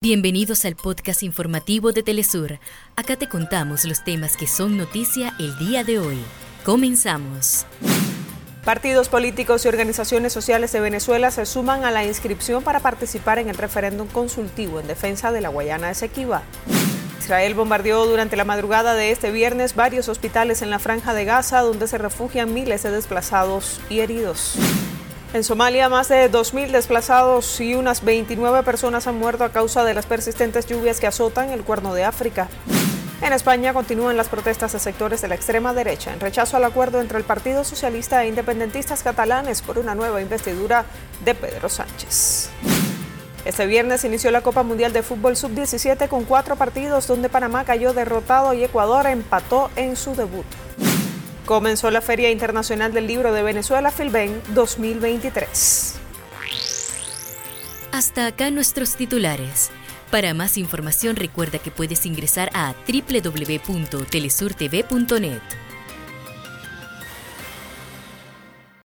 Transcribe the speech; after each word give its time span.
Bienvenidos 0.00 0.64
al 0.64 0.76
podcast 0.76 1.24
informativo 1.24 1.90
de 1.90 2.04
Telesur. 2.04 2.60
Acá 2.94 3.16
te 3.16 3.28
contamos 3.28 3.84
los 3.84 4.04
temas 4.04 4.36
que 4.36 4.46
son 4.46 4.76
noticia 4.76 5.34
el 5.40 5.58
día 5.58 5.82
de 5.82 5.98
hoy. 5.98 6.18
Comenzamos. 6.64 7.66
Partidos 8.64 9.08
políticos 9.08 9.64
y 9.64 9.68
organizaciones 9.68 10.32
sociales 10.32 10.70
de 10.70 10.78
Venezuela 10.78 11.32
se 11.32 11.44
suman 11.46 11.84
a 11.84 11.90
la 11.90 12.04
inscripción 12.04 12.62
para 12.62 12.78
participar 12.78 13.40
en 13.40 13.48
el 13.48 13.56
referéndum 13.56 14.06
consultivo 14.06 14.78
en 14.78 14.86
defensa 14.86 15.32
de 15.32 15.40
la 15.40 15.48
Guayana 15.48 15.90
Esequiba. 15.90 16.44
Israel 17.18 17.54
bombardeó 17.54 18.06
durante 18.06 18.36
la 18.36 18.44
madrugada 18.44 18.94
de 18.94 19.10
este 19.10 19.32
viernes 19.32 19.74
varios 19.74 20.08
hospitales 20.08 20.62
en 20.62 20.70
la 20.70 20.78
franja 20.78 21.12
de 21.12 21.24
Gaza 21.24 21.62
donde 21.62 21.88
se 21.88 21.98
refugian 21.98 22.54
miles 22.54 22.84
de 22.84 22.92
desplazados 22.92 23.80
y 23.90 23.98
heridos. 23.98 24.58
En 25.34 25.44
Somalia, 25.44 25.90
más 25.90 26.08
de 26.08 26.30
2.000 26.30 26.70
desplazados 26.70 27.60
y 27.60 27.74
unas 27.74 28.02
29 28.02 28.62
personas 28.62 29.06
han 29.06 29.18
muerto 29.18 29.44
a 29.44 29.52
causa 29.52 29.84
de 29.84 29.92
las 29.92 30.06
persistentes 30.06 30.66
lluvias 30.66 31.00
que 31.00 31.06
azotan 31.06 31.50
el 31.50 31.64
cuerno 31.64 31.92
de 31.92 32.04
África. 32.04 32.48
En 33.20 33.34
España 33.34 33.74
continúan 33.74 34.16
las 34.16 34.30
protestas 34.30 34.72
de 34.72 34.78
sectores 34.78 35.20
de 35.20 35.28
la 35.28 35.34
extrema 35.34 35.74
derecha 35.74 36.14
en 36.14 36.20
rechazo 36.20 36.56
al 36.56 36.64
acuerdo 36.64 37.02
entre 37.02 37.18
el 37.18 37.24
Partido 37.24 37.62
Socialista 37.62 38.24
e 38.24 38.28
independentistas 38.28 39.02
catalanes 39.02 39.60
por 39.60 39.78
una 39.78 39.94
nueva 39.94 40.22
investidura 40.22 40.86
de 41.22 41.34
Pedro 41.34 41.68
Sánchez. 41.68 42.48
Este 43.44 43.66
viernes 43.66 44.04
inició 44.04 44.30
la 44.30 44.40
Copa 44.40 44.62
Mundial 44.62 44.94
de 44.94 45.02
Fútbol 45.02 45.36
Sub-17 45.36 46.08
con 46.08 46.24
cuatro 46.24 46.56
partidos 46.56 47.06
donde 47.06 47.28
Panamá 47.28 47.64
cayó 47.64 47.92
derrotado 47.92 48.54
y 48.54 48.64
Ecuador 48.64 49.06
empató 49.06 49.70
en 49.76 49.94
su 49.96 50.14
debut. 50.14 50.46
Comenzó 51.48 51.90
la 51.90 52.02
Feria 52.02 52.30
Internacional 52.30 52.92
del 52.92 53.06
Libro 53.06 53.32
de 53.32 53.42
Venezuela 53.42 53.90
Filben 53.90 54.42
2023. 54.52 55.94
Hasta 57.90 58.26
acá 58.26 58.50
nuestros 58.50 58.96
titulares. 58.96 59.70
Para 60.10 60.34
más 60.34 60.58
información 60.58 61.16
recuerda 61.16 61.58
que 61.58 61.70
puedes 61.70 62.04
ingresar 62.04 62.50
a 62.52 62.74
www.telesurtv.net. 62.86 65.40